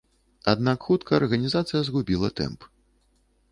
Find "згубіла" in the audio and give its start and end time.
1.91-2.33